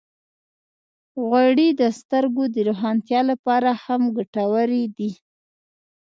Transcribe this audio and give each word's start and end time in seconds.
غوړې 1.27 1.69
د 1.81 1.83
سترګو 1.99 2.43
د 2.53 2.55
روښانتیا 2.67 3.21
لپاره 3.31 3.69
هم 3.83 4.01
ګټورې 4.15 4.83
دي. 4.97 5.11